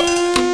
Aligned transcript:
de 0.00 0.49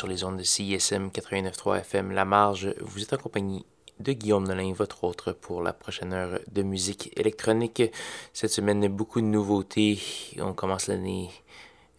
sur 0.00 0.08
les 0.08 0.24
ondes 0.24 0.38
de 0.38 0.42
CISM 0.42 1.08
89.3 1.08 1.80
FM 1.80 2.12
La 2.12 2.24
Marge. 2.24 2.74
Vous 2.80 3.02
êtes 3.02 3.12
en 3.12 3.18
de 3.98 4.12
Guillaume 4.14 4.48
Nolin, 4.48 4.72
votre 4.72 5.04
autre, 5.04 5.32
pour 5.32 5.60
la 5.60 5.74
prochaine 5.74 6.14
heure 6.14 6.40
de 6.50 6.62
musique 6.62 7.12
électronique. 7.18 7.82
Cette 8.32 8.50
semaine, 8.50 8.88
beaucoup 8.88 9.20
de 9.20 9.26
nouveautés. 9.26 10.00
On 10.38 10.54
commence 10.54 10.86
l'année 10.86 11.28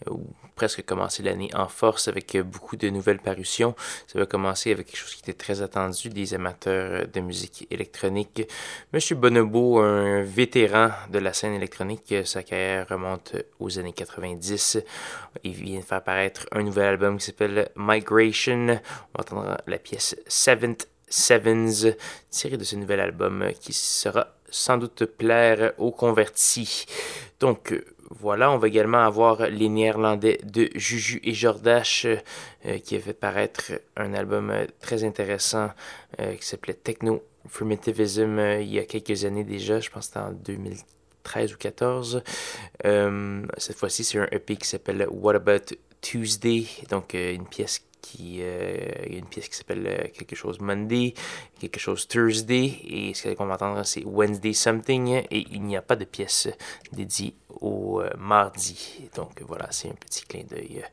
ou 0.09 0.21
presque 0.61 0.85
commencer 0.85 1.23
l'année 1.23 1.49
en 1.55 1.67
force 1.67 2.07
avec 2.07 2.37
beaucoup 2.37 2.75
de 2.77 2.87
nouvelles 2.89 3.17
parutions. 3.17 3.73
Ça 4.05 4.19
va 4.19 4.27
commencer 4.27 4.71
avec 4.71 4.85
quelque 4.85 4.99
chose 4.99 5.15
qui 5.15 5.21
était 5.21 5.33
très 5.33 5.63
attendu 5.63 6.09
des 6.09 6.35
amateurs 6.35 7.07
de 7.07 7.19
musique 7.19 7.65
électronique. 7.71 8.47
Monsieur 8.93 9.15
Bonobo, 9.15 9.79
un 9.79 10.21
vétéran 10.21 10.91
de 11.09 11.17
la 11.17 11.33
scène 11.33 11.53
électronique, 11.53 12.13
sa 12.25 12.43
carrière 12.43 12.87
remonte 12.89 13.37
aux 13.59 13.79
années 13.79 13.91
90. 13.91 14.77
Il 15.43 15.53
vient 15.53 15.79
de 15.79 15.83
faire 15.83 16.03
paraître 16.03 16.45
un 16.51 16.61
nouvel 16.61 16.85
album 16.85 17.17
qui 17.17 17.25
s'appelle 17.25 17.69
Migration. 17.75 18.79
On 19.31 19.35
va 19.41 19.57
la 19.65 19.79
pièce 19.79 20.15
Seventh 20.27 20.87
Sevens 21.09 21.87
tirée 22.29 22.57
de 22.57 22.63
ce 22.63 22.75
nouvel 22.75 22.99
album 22.99 23.49
qui 23.59 23.73
sera 23.73 24.27
sans 24.51 24.77
doute 24.77 25.05
plaire 25.05 25.73
aux 25.79 25.91
convertis. 25.91 26.85
Donc, 27.39 27.73
voilà, 28.19 28.51
on 28.51 28.57
va 28.57 28.67
également 28.67 28.99
avoir 28.99 29.47
les 29.47 29.69
Néerlandais 29.69 30.39
de 30.43 30.69
Juju 30.75 31.21
et 31.23 31.33
Jordache 31.33 32.05
euh, 32.65 32.77
qui 32.79 32.95
a 32.95 32.99
fait 32.99 33.13
paraître 33.13 33.71
un 33.95 34.13
album 34.13 34.49
euh, 34.49 34.65
très 34.81 35.03
intéressant 35.03 35.69
euh, 36.19 36.35
qui 36.35 36.45
s'appelait 36.45 36.73
Techno 36.73 37.23
Primitivism 37.51 38.39
il 38.59 38.71
y 38.71 38.79
a 38.79 38.85
quelques 38.85 39.25
années 39.25 39.43
déjà, 39.43 39.79
je 39.79 39.89
pense 39.89 40.07
que 40.07 40.13
c'était 40.13 40.25
en 40.25 40.31
2013 40.31 41.53
ou 41.53 41.57
2014. 41.57 42.23
cette 43.57 43.77
fois-ci, 43.77 44.03
c'est 44.03 44.19
un 44.19 44.27
EP 44.31 44.57
qui 44.57 44.67
s'appelle 44.67 45.07
What 45.09 45.35
About 45.35 45.75
Tuesday, 46.01 46.65
donc 46.89 47.13
une 47.13 47.47
pièce 47.47 47.83
qui 48.01 48.39
euh, 48.41 48.77
il 49.05 49.13
y 49.13 49.15
a 49.15 49.19
une 49.19 49.25
pièce 49.25 49.47
qui 49.47 49.55
s'appelle 49.55 49.85
euh, 49.87 50.07
quelque 50.13 50.35
chose 50.35 50.59
Monday, 50.59 51.13
quelque 51.59 51.79
chose 51.79 52.07
Thursday, 52.07 52.79
et 52.83 53.13
ce 53.13 53.29
qu'on 53.29 53.45
va 53.45 53.55
entendre 53.55 53.83
c'est 53.85 54.03
Wednesday 54.03 54.53
Something, 54.53 55.23
et 55.29 55.45
il 55.51 55.61
n'y 55.63 55.77
a 55.77 55.81
pas 55.81 55.95
de 55.95 56.05
pièce 56.05 56.49
dédiée 56.91 57.35
au 57.61 58.01
euh, 58.01 58.09
mardi. 58.17 59.09
Donc 59.15 59.41
voilà, 59.41 59.67
c'est 59.71 59.89
un 59.89 59.93
petit 59.93 60.23
clin 60.25 60.43
d'œil. 60.43 60.83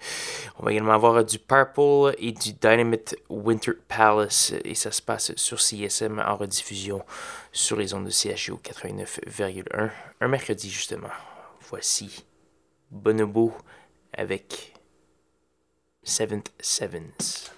On 0.59 0.65
va 0.65 0.73
également 0.73 0.92
avoir 0.92 1.25
du 1.25 1.39
Purple 1.39 2.15
et 2.19 2.33
du 2.33 2.53
Dynamite 2.53 3.17
Winter 3.28 3.72
Palace, 3.89 4.53
et 4.65 4.75
ça 4.75 4.93
se 4.93 5.03
passe 5.03 5.34
sur 5.37 5.61
CSM 5.61 6.22
en 6.25 6.37
rediffusion 6.37 7.03
sur 7.53 7.77
les 7.77 7.95
ondes 7.95 8.05
de 8.05 8.11
CHU 8.11 8.53
89,1, 8.53 9.91
un 10.20 10.28
mercredi 10.28 10.70
justement. 10.70 11.09
Voici 11.70 12.25
Bonobo 12.91 13.53
avec 14.12 14.72
Seventh 16.05 16.51
Sevens. 16.61 17.51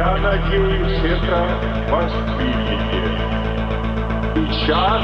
Я 0.00 0.16
надеюсь, 0.16 1.04
это 1.04 1.46
воспримете. 1.90 3.02
Сейчас 4.50 5.02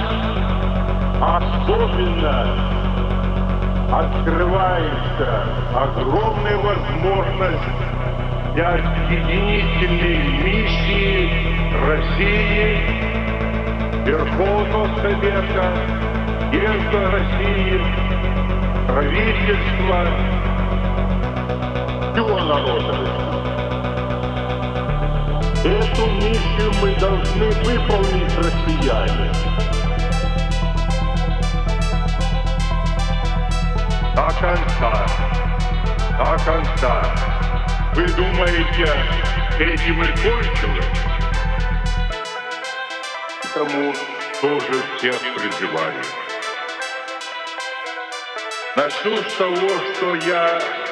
особенно 1.21 2.47
открывается 3.93 5.45
огромная 5.75 6.57
возможность 6.57 7.77
для 8.55 8.69
объединительной 8.73 10.17
миссии 10.43 11.29
России, 11.87 12.71
Верховного 14.07 14.87
Совета, 15.03 15.65
Съезда 16.51 17.11
России, 17.11 17.85
правительства, 18.89 20.07
всего 22.15 22.39
народа. 22.39 23.26
Эту 25.67 26.07
миссию 26.07 26.73
мы 26.81 26.95
должны 26.95 27.51
выполнить, 27.65 28.33
россияне. 28.39 29.33
До 34.15 34.29
конца. 34.41 35.07
До 36.17 36.45
конца. 36.45 37.03
Вы 37.97 38.07
думаете, 38.13 38.95
этим 39.59 40.03
и 40.05 40.07
кончилось? 40.07 40.87
Тому 43.53 43.93
тоже 44.41 44.83
всех 44.97 45.19
призываю. 45.35 46.03
Начну 48.77 49.17
с 49.17 49.33
того, 49.35 49.71
что 49.97 50.15
я 50.15 50.86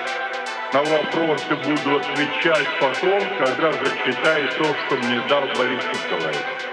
на 0.75 0.83
вопросы 0.83 1.55
буду 1.55 1.99
отвечать 1.99 2.67
потом, 2.81 3.21
когда 3.39 3.71
зачитаю 3.73 4.49
то, 4.59 4.65
что 4.65 4.97
мне 4.97 5.23
дал 5.29 5.47
Борис 5.57 5.85
Николаевич. 5.85 6.64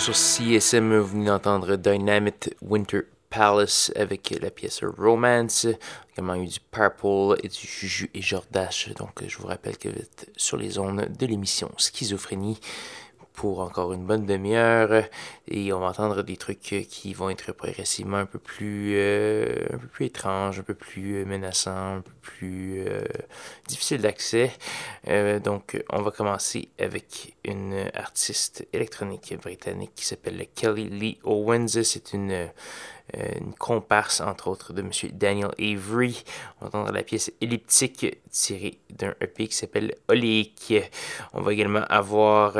Sur 0.00 0.14
CSM, 0.14 0.96
vous 0.96 1.08
venez 1.08 1.26
d'entendre 1.26 1.76
Dynamite 1.76 2.56
Winter 2.62 3.02
Palace 3.28 3.92
avec 3.94 4.34
la 4.40 4.50
pièce 4.50 4.82
Romance. 4.82 5.66
Également 6.14 6.36
eu 6.36 6.46
du 6.46 6.58
Purple 6.58 7.36
et 7.42 7.48
du 7.48 7.66
Juju 7.66 8.10
et 8.14 8.22
Jordache. 8.22 8.88
Donc 8.94 9.22
je 9.26 9.36
vous 9.36 9.46
rappelle 9.46 9.76
que 9.76 9.90
vous 9.90 9.98
êtes 9.98 10.30
sur 10.38 10.56
les 10.56 10.70
zones 10.70 11.06
de 11.06 11.26
l'émission 11.26 11.70
Schizophrénie 11.76 12.58
pour 13.40 13.60
encore 13.60 13.94
une 13.94 14.04
bonne 14.04 14.26
demi-heure 14.26 15.04
et 15.48 15.72
on 15.72 15.80
va 15.80 15.86
entendre 15.86 16.22
des 16.22 16.36
trucs 16.36 16.58
qui 16.60 17.14
vont 17.14 17.30
être 17.30 17.52
progressivement 17.52 18.18
un 18.18 18.26
peu 18.26 18.38
plus 18.38 18.92
euh, 18.96 19.64
un 19.72 19.78
peu 19.78 19.86
plus 19.86 20.04
étranges, 20.04 20.58
un 20.58 20.62
peu 20.62 20.74
plus 20.74 21.24
menaçants, 21.24 21.96
un 21.96 22.00
peu 22.02 22.12
plus 22.20 22.84
euh, 22.86 23.02
difficiles 23.66 24.02
d'accès. 24.02 24.52
Euh, 25.08 25.38
donc 25.38 25.82
on 25.90 26.02
va 26.02 26.10
commencer 26.10 26.68
avec 26.78 27.34
une 27.42 27.90
artiste 27.94 28.68
électronique 28.74 29.34
britannique 29.40 29.92
qui 29.94 30.04
s'appelle 30.04 30.46
Kelly 30.54 30.90
Lee 30.90 31.18
Owens. 31.24 31.82
C'est 31.82 32.12
une 32.12 32.50
une 33.12 33.54
comparse, 33.54 34.20
entre 34.20 34.46
autres, 34.46 34.72
de 34.72 34.82
M. 34.82 34.90
Daniel 35.14 35.50
Avery. 35.58 36.22
On 36.60 36.60
va 36.60 36.68
entendre 36.68 36.92
la 36.92 37.02
pièce 37.02 37.32
elliptique 37.40 38.06
tirée 38.30 38.78
d'un 38.88 39.16
EP 39.20 39.48
qui 39.48 39.56
s'appelle 39.56 39.96
Oléique. 40.06 40.74
On 41.32 41.40
va 41.40 41.52
également 41.52 41.82
avoir 41.88 42.56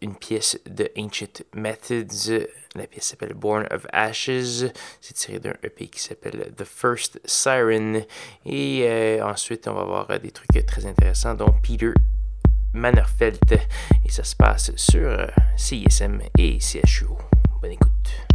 une 0.00 0.14
pièce 0.14 0.58
de 0.66 0.90
Ancient 0.96 1.42
Methods. 1.54 2.46
La 2.74 2.86
pièce 2.86 3.04
s'appelle 3.04 3.34
Born 3.34 3.66
of 3.70 3.86
Ashes. 3.92 4.64
C'est 5.00 5.14
tiré 5.14 5.38
d'un 5.38 5.54
EP 5.62 5.88
qui 5.88 6.00
s'appelle 6.00 6.52
The 6.56 6.64
First 6.64 7.20
Siren. 7.24 8.02
Et 8.44 8.82
euh, 8.84 9.24
ensuite, 9.24 9.68
on 9.68 9.74
va 9.74 9.84
voir 9.84 10.20
des 10.20 10.30
trucs 10.30 10.66
très 10.66 10.86
intéressants, 10.86 11.34
dont 11.34 11.54
Peter 11.62 11.92
Mannerfeld. 12.74 13.60
Et 14.04 14.10
ça 14.10 14.24
se 14.24 14.36
passe 14.36 14.74
sur 14.76 15.08
euh, 15.08 15.26
CISM 15.56 16.20
et 16.38 16.58
CHU. 16.60 17.06
Bonne 17.60 17.72
écoute. 17.72 18.25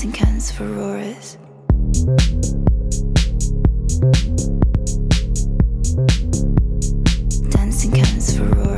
dancing 0.00 0.12
cans 0.12 0.52
for 0.52 0.62
auroras. 0.62 1.38
Dancing 7.50 7.90
cans 7.90 8.36
for 8.36 8.44
auroras. 8.44 8.77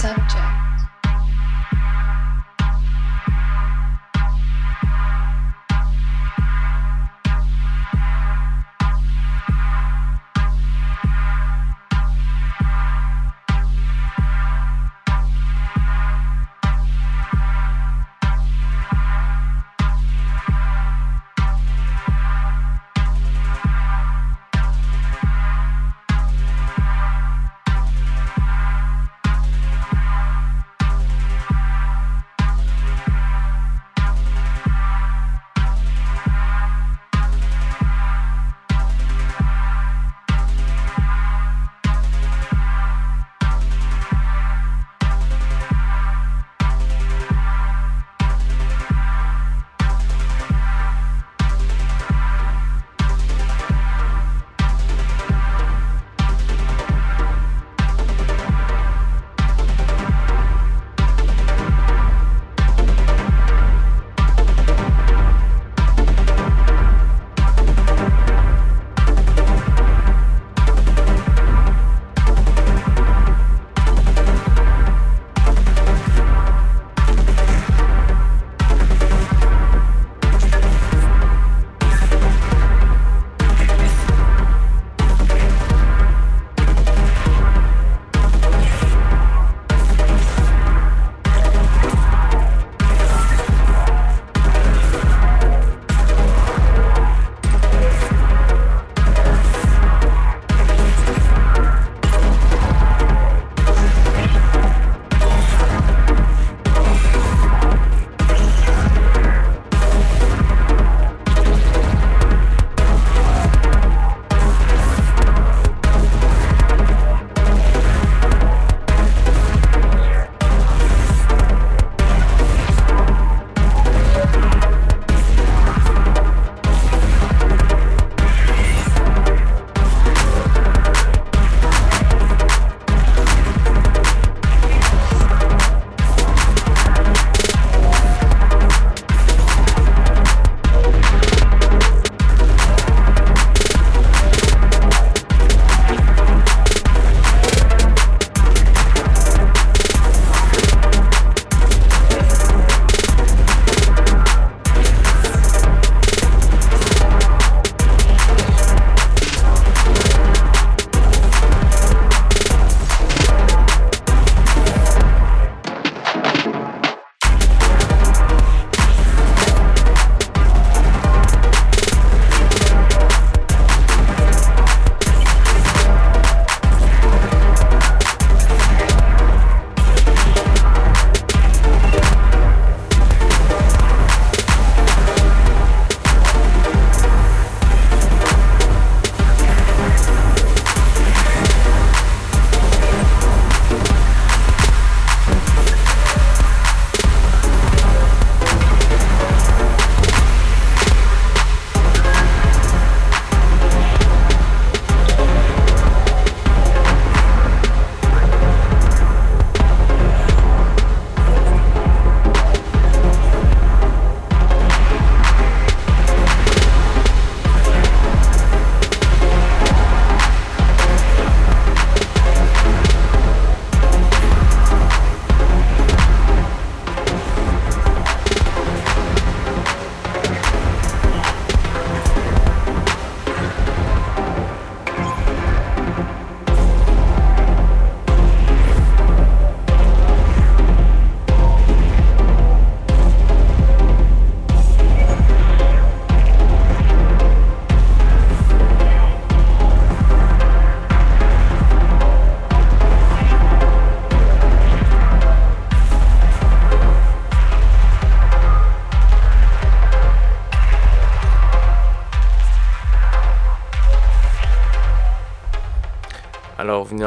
subject. 0.00 0.59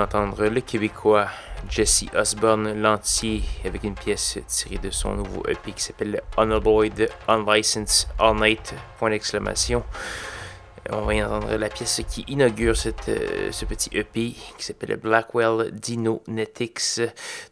D'entendre 0.04 0.48
le 0.48 0.60
Québécois 0.60 1.30
Jesse 1.70 2.06
Osborne, 2.14 2.74
l'entier, 2.82 3.42
avec 3.64 3.84
une 3.84 3.96
pièce 3.96 4.38
tirée 4.48 4.78
de 4.78 4.90
son 4.90 5.16
nouveau 5.16 5.44
EP 5.48 5.72
qui 5.72 5.82
s'appelle 5.82 6.22
Unalloyed, 6.38 7.10
Unlicensed, 7.30 8.10
All 8.20 8.36
Night, 8.36 8.74
point 9.00 9.12
d'exclamation. 9.12 9.84
On 10.90 11.04
va 11.04 11.16
y 11.16 11.24
entendre 11.24 11.56
la 11.56 11.70
pièce 11.70 12.02
qui 12.10 12.26
inaugure 12.28 12.76
euh, 13.08 13.52
ce 13.52 13.64
petit 13.64 13.90
EP 13.94 14.32
qui 14.58 14.66
s'appelle 14.66 14.98
Blackwell 14.98 15.72
Dino 15.72 16.22
Netix. 16.28 17.00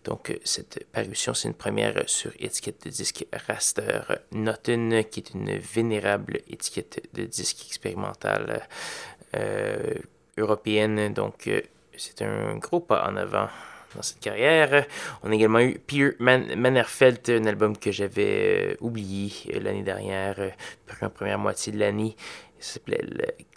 Donc, 0.03 0.37
cette 0.43 0.85
parution, 0.91 1.33
c'est 1.33 1.47
une 1.47 1.53
première 1.53 2.03
sur 2.07 2.31
étiquette 2.37 2.83
de 2.83 2.89
disque 2.89 3.25
Raster 3.47 4.01
Noten, 4.33 5.05
qui 5.05 5.21
est 5.21 5.29
une 5.33 5.57
vénérable 5.57 6.41
étiquette 6.49 7.01
de 7.13 7.23
disque 7.23 7.65
expérimental 7.65 8.67
euh, 9.35 9.93
européenne. 10.37 11.13
Donc, 11.13 11.47
euh, 11.47 11.61
c'est 12.01 12.23
un 12.23 12.57
gros 12.57 12.79
pas 12.79 13.07
en 13.07 13.15
avant 13.15 13.47
dans 13.95 14.01
cette 14.01 14.19
carrière. 14.19 14.87
On 15.21 15.31
a 15.31 15.35
également 15.35 15.59
eu 15.59 15.77
Pierre 15.77 16.13
Man 16.17 16.55
Mannerfeld, 16.55 17.29
un 17.29 17.45
album 17.45 17.77
que 17.77 17.91
j'avais 17.91 18.75
oublié 18.79 19.31
l'année 19.61 19.83
dernière, 19.83 20.35
pour 20.87 20.97
la 21.01 21.09
première 21.09 21.37
moitié 21.37 21.71
de 21.71 21.77
l'année. 21.77 22.15
Ça 22.59 22.73
s'appelait 22.73 23.05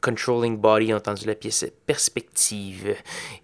Controlling 0.02 0.58
Body, 0.58 0.92
entendu 0.92 1.26
la 1.26 1.34
pièce 1.34 1.64
Perspective. 1.86 2.94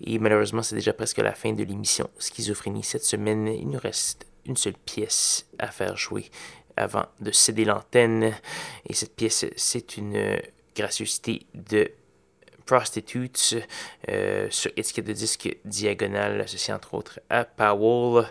Et 0.05 0.18
malheureusement, 0.18 0.62
c'est 0.62 0.74
déjà 0.74 0.92
presque 0.92 1.18
la 1.18 1.32
fin 1.32 1.53
de 1.53 1.64
l'émission 1.64 2.11
Schizophrénie. 2.18 2.82
Cette 2.82 3.05
semaine, 3.05 3.48
il 3.48 3.68
nous 3.68 3.78
reste 3.78 4.26
une 4.44 4.57
seule 4.57 4.74
pièce 4.74 5.46
à 5.59 5.68
faire 5.68 5.96
jouer 5.96 6.30
avant 6.76 7.07
de 7.20 7.30
céder 7.30 7.64
l'antenne. 7.64 8.34
Et 8.86 8.92
cette 8.92 9.16
pièce, 9.16 9.46
c'est 9.57 9.96
une 9.96 10.38
gracieuseté 10.76 11.46
de 11.55 11.90
Prostitutes 12.70 13.56
euh, 14.08 14.46
sur 14.48 14.70
étiquette 14.76 15.06
de 15.06 15.12
disque 15.12 15.56
diagonale, 15.64 16.40
associée 16.40 16.72
entre 16.72 16.94
autres 16.94 17.18
à 17.28 17.44
Powell. 17.44 18.26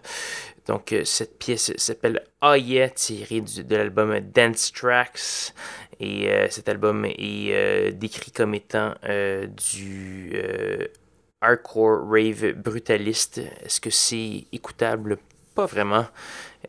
Donc, 0.65 0.93
euh, 0.93 1.03
cette 1.03 1.37
pièce 1.37 1.73
s'appelle 1.75 2.23
Yeah, 2.41 2.89
tirée 2.89 3.41
de 3.41 3.75
l'album 3.75 4.17
Dance 4.21 4.71
Tracks. 4.71 5.53
Et 5.99 6.29
euh, 6.29 6.47
cet 6.49 6.69
album 6.69 7.03
est 7.03 7.49
euh, 7.51 7.91
décrit 7.91 8.31
comme 8.31 8.55
étant 8.55 8.93
du 9.03 10.31
hardcore 11.41 12.09
rave 12.09 12.53
brutaliste. 12.53 13.41
Est-ce 13.65 13.81
que 13.81 13.89
c'est 13.89 14.45
écoutable? 14.53 15.17
Pas 15.53 15.65
vraiment. 15.65 16.07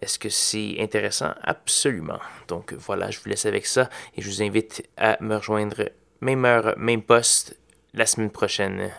Est-ce 0.02 0.18
que 0.18 0.28
c'est 0.28 0.74
intéressant? 0.80 1.34
Absolument. 1.42 2.18
Donc 2.48 2.72
voilà, 2.72 3.12
je 3.12 3.20
vous 3.20 3.28
laisse 3.28 3.46
avec 3.46 3.64
ça 3.64 3.88
et 4.16 4.22
je 4.22 4.28
vous 4.28 4.42
invite 4.42 4.88
à 4.96 5.16
me 5.20 5.36
rejoindre 5.36 5.88
même 6.20 6.44
heure, 6.44 6.74
même 6.76 7.02
poste 7.02 7.56
la 7.94 8.06
semaine 8.06 8.30
prochaine. 8.30 8.90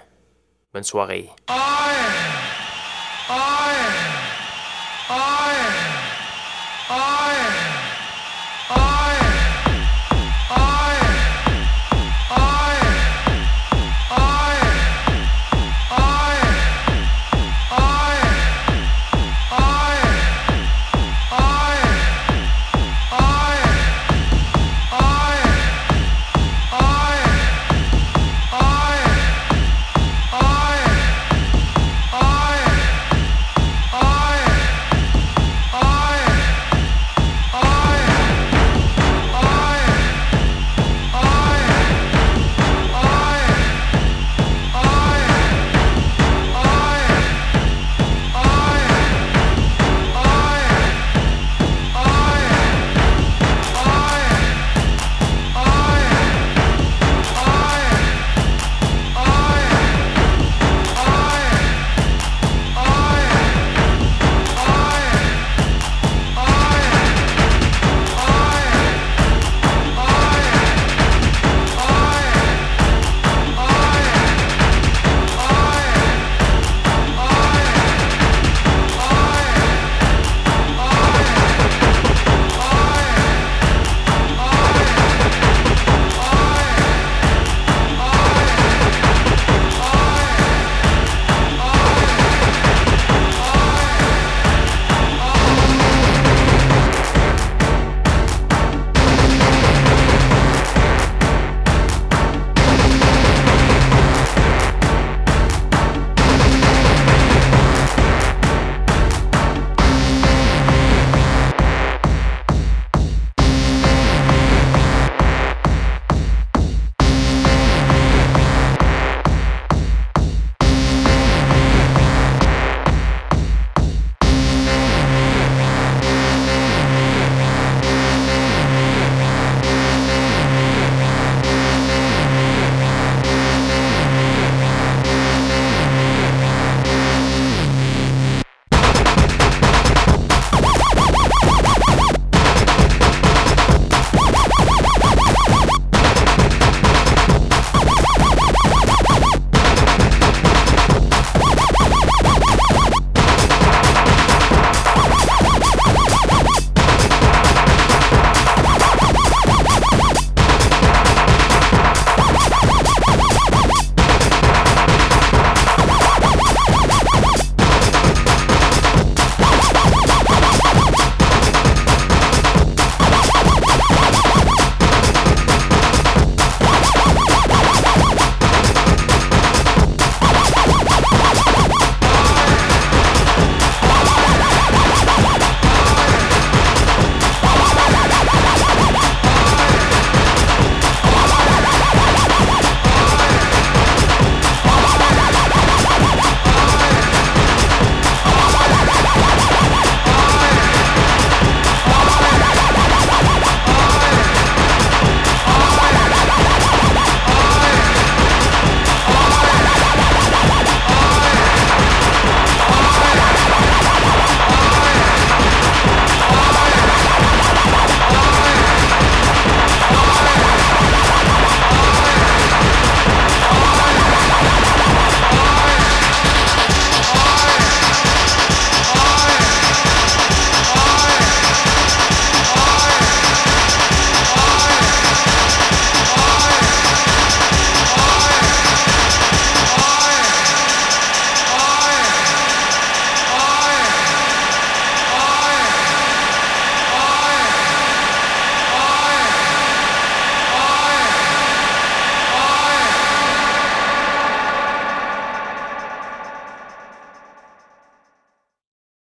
Bonne 0.73 0.83
soirée. 0.83 1.29